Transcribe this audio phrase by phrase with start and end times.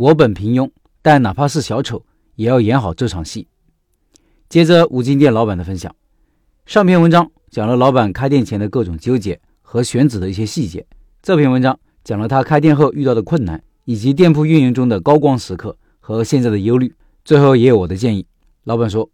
[0.00, 0.70] 我本平庸，
[1.02, 2.06] 但哪怕是小丑，
[2.36, 3.46] 也要演好这场戏。
[4.48, 5.94] 接着五金店老板的分享，
[6.64, 10.86] 上篇文章讲了老板开店前的各种纠结和选址的一些细节，
[11.20, 16.94] 这篇文章讲了他开店后遇到的困难，以及店铺运营中的高光时刻和现在的忧虑。
[17.22, 18.26] 最后也有我的建议。
[18.64, 19.10] 老板说，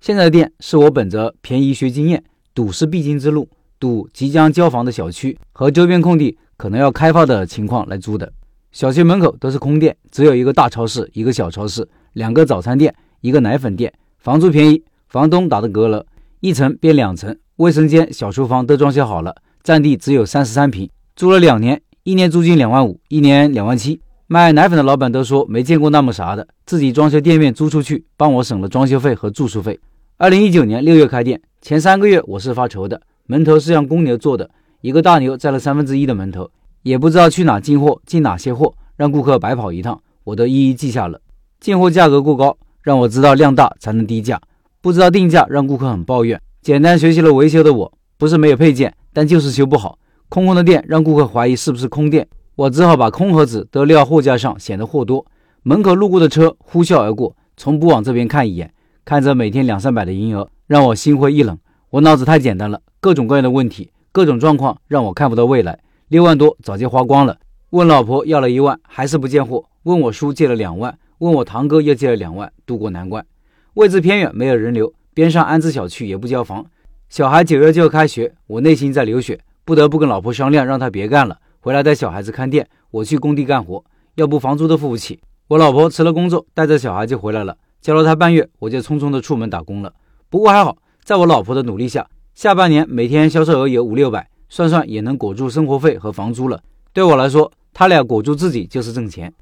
[0.00, 2.24] 现在的店是我本着便宜学经验，
[2.54, 8.32] 赌是必经之路，赌即将交房的小区和周边空地可能要开发的情况来租的。
[8.72, 16.02] 小区门口都是空店，只有一个大超市，一个小超市，两个早餐店，一个奶粉店，房租便宜，房东打的阁楼，
[16.40, 24.00] 一层变两层，卫生间、小厨房都装修好了，占地只有三十三平，租了两年，一年租金两万五，一年两万七。
[24.26, 29.78] 卖奶粉的老板都说没见过那么啥的，自己装修店面租出去，帮我省了装修费和住宿费。
[30.16, 34.48] 二零一九年六月开店，前三个月我是发愁的，门头是让公牛做的，
[34.80, 36.50] 一个大牛占了三分之一的门头。
[36.82, 41.20] 也不知道去哪进货，进哪些货，让顾客白跑一趟，我都一一记下了。
[41.60, 44.36] 进货价格过高，让我知道量大才能低价；
[44.80, 46.40] 不知道定价，让顾客很抱怨。
[46.60, 49.98] 简单学习了维修的我，不是没有配件，但就是修不好。
[50.28, 55.24] 空空的店让顾客怀疑是不是空店，我只好把空盒子都撂货架上，显得货多。
[55.62, 58.72] 门口路过的车呼啸而过，从不往这边看一眼，
[59.04, 61.56] 看着每天两三百的营业额，让我心灰意冷。
[61.90, 65.78] 我脑子太简单了，各种各样的问题，各种状况，让我看不到未来。
[66.12, 67.38] 六万多早就花光了，
[67.70, 69.64] 问老婆要了一万，还是不见货。
[69.84, 73.24] 问我叔借了两万，问我堂哥又借了两万，渡过难关。
[73.72, 76.66] 位置偏远，没有人流，边上安置小区也不交房。
[77.08, 83.82] 小孩九月就要开学，我内心在流血，不得不跟老婆商量，让他别干了，回来带小孩子看店，我去工地干活，
[84.16, 85.18] 要不房租都付不起。
[85.48, 89.94] 我老婆辞了工作，带着小孩就回来了，教了他半月，我就匆匆的出门打工了。
[90.28, 94.28] 不过还好，在我老婆的努力下，下半年每天销售额有五六百。
[94.52, 96.60] 算算也能裹住生活费和房租了。
[96.92, 99.32] 对我来说，他俩裹住自己就是挣钱。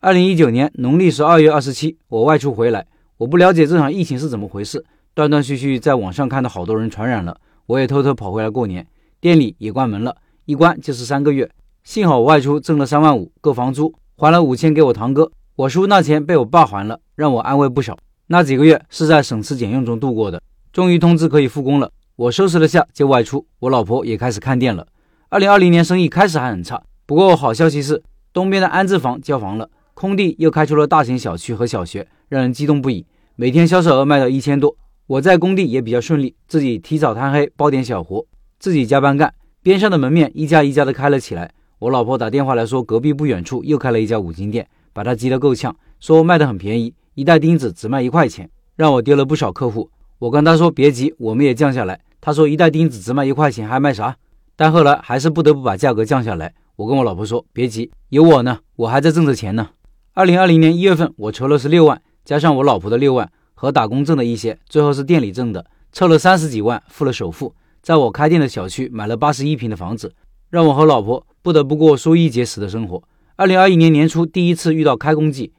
[0.00, 2.84] 二零一九年农历十二月二十七，我外出回来，
[3.18, 8.84] 我不了解这场疫情是怎么回事，断断续续在网上看到好多人传染了，我也偷偷跑回来过年，
[9.20, 11.48] 店里也关门了，一关就是三个月。
[11.84, 17.96] 幸好我外出挣了三万五，够房租，还了五千给我堂哥，我叔那钱被我爸还了，让我安慰不少。
[18.26, 20.42] 那几个月是在省吃俭用中度过的，
[20.72, 21.92] 终于通知可以复工了。
[22.18, 24.88] 我收拾了下就外出，我老婆也开始看店了。
[25.28, 28.02] 二零二零年生意开始还很差，不过好消息是
[28.32, 33.06] 东边的安置房交房了，空地又开出了大型小区和小学，让人激动不已。
[33.36, 34.76] 每天销售额卖到一千多，
[35.06, 38.26] 我在工地也比较顺利，自己起早贪黑包点小活，
[38.58, 39.32] 自己加班干。
[39.62, 41.52] 边上的门面一家一家的开了起来。
[41.78, 49.88] 我老婆打电话来说，隔壁不远处又开了一家五金店，把她急得够呛，说卖的很便宜，一袋钉子只卖一块钱，让我丢了不少客户。
[50.18, 52.00] 我跟她说别急，我们也降下来。
[52.20, 54.16] 他说一袋钉子只卖一块钱，还卖啥？
[54.56, 56.54] 但后来还是不得不把价格降下来。
[56.76, 59.70] 我跟我老婆说别急，有我呢，我还在挣着钱呢。
[60.14, 70.12] 二零二零年一月份，我筹了是六万，加上我老婆的六万和打工挣的一些，最后是店里挣的，凑了三十几万，付了首付，在我开店的小区买了八十一平的房子，
[70.50, 73.02] 让我和老婆不得不过缩衣节食的生活。
[73.36, 75.52] 二零二一年年初第一次遇到开工季，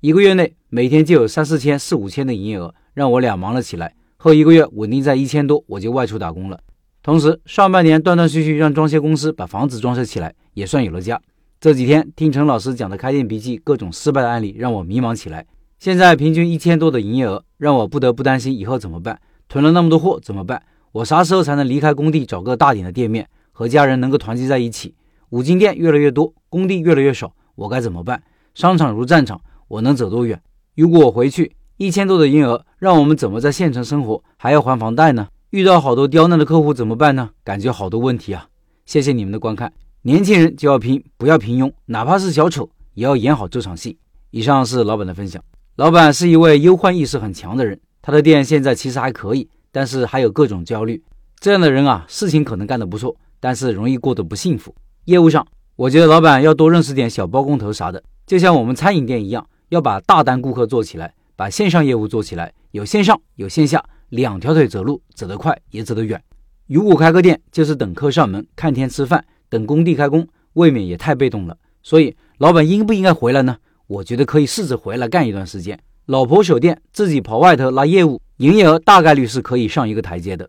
[0.00, 3.94] 一个月内每天就有三四千、四五千的营业额，让我俩忙了起来。
[4.26, 6.58] 后一个月稳定在一千多，我就外出打工了。
[7.00, 11.22] 同时，上半年断断续续让装修公司把房子装修起来，也算有了家。
[11.60, 15.46] 这几天听陈老师讲的开店笔记，各种失败的案例，让我迷茫起来。
[15.78, 19.16] 现在平均一千多的营业额，让我不得不担心以后怎么办？
[19.48, 20.60] 囤了那么多货怎么办？
[20.90, 24.96] 我啥时候才能离开工地，找个大点的店面，和家人能够团聚在一起？
[25.30, 28.20] 五金店越来越多，工地越来越少，我该怎么办？
[28.54, 30.42] 商场如战场，我能走多远？
[30.74, 31.52] 如果我回去？
[31.78, 34.22] 一千多的营业额，让我们怎么在县城生活？
[34.38, 35.28] 还要还房贷呢？
[35.50, 37.28] 遇到好多刁难的客户怎么办呢？
[37.44, 38.48] 感觉好多问题啊！
[38.86, 39.70] 谢谢你们的观看，
[40.00, 43.98] 年轻人就要拼，不要平庸，哪怕是小丑，也要演好这场戏。
[44.30, 45.42] 以上是老板的分享。
[45.76, 51.02] 老板是一位忧患意识很强的人，他的店现在其实还可以，但是还有各种焦虑。
[51.38, 54.74] 这样的人啊，事情可能干得不错，但是容易过得不幸福。
[55.04, 61.12] 业务上，我觉得老板要多认识点小包工头啥的，就像我们餐饮店一样，要把大单顾客做起来。
[61.36, 66.20] 把线上业务做起来，有线上有线下，两条腿走路，走得快也走得远。
[66.66, 71.56] 如果开个店就是等客上门、看天吃饭、等工地开工，未免也太被动了。
[71.82, 73.58] 所以，老板应不应该回来呢？
[73.86, 75.78] 我觉得可以试着回来干一段时间。
[76.06, 80.48] 老婆守店，自己跑外头拉业务，营业额大概率是可以上一个台阶的。